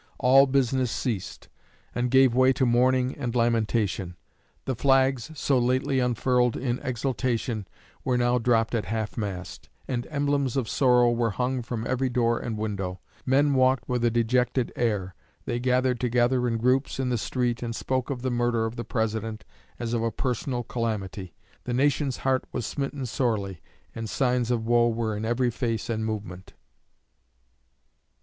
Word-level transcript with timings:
All 0.17 0.47
business 0.47 0.89
ceased, 0.89 1.47
and 1.93 2.09
gave 2.09 2.33
way 2.33 2.53
to 2.53 2.65
mourning 2.65 3.15
and 3.15 3.35
lamentation. 3.35 4.15
The 4.65 4.73
flags, 4.75 5.29
so 5.39 5.59
lately 5.59 5.99
unfurled 5.99 6.57
in 6.57 6.79
exultation, 6.79 7.67
were 8.03 8.17
now 8.17 8.39
dropped 8.39 8.73
at 8.73 8.85
half 8.85 9.15
mast, 9.15 9.69
and 9.87 10.07
emblems 10.09 10.57
of 10.57 10.67
sorrow 10.67 11.11
were 11.11 11.29
hung 11.29 11.61
from 11.61 11.85
every 11.85 12.09
door 12.09 12.39
and 12.39 12.57
window. 12.57 12.99
Men 13.27 13.53
walked 13.53 13.87
with 13.87 14.03
a 14.03 14.09
dejected 14.09 14.73
air. 14.75 15.13
They 15.45 15.59
gathered 15.59 15.99
together 15.99 16.47
in 16.47 16.57
groups 16.57 16.99
in 16.99 17.09
the 17.09 17.15
street, 17.19 17.61
and 17.61 17.75
spoke 17.75 18.09
of 18.09 18.23
the 18.23 18.31
murder 18.31 18.65
of 18.65 18.77
the 18.77 18.83
President 18.83 19.45
as 19.77 19.93
of 19.93 20.01
a 20.01 20.09
personal 20.11 20.63
calamity. 20.63 21.35
The 21.65 21.75
nation's 21.75 22.17
heart 22.25 22.45
was 22.51 22.65
smitten 22.65 23.05
sorely, 23.05 23.61
and 23.93 24.09
signs 24.09 24.49
of 24.49 24.65
woe 24.65 24.87
were 24.89 25.15
in 25.15 25.25
every 25.25 25.51
face 25.51 25.91
and 25.91 26.03
movement. 26.03 26.53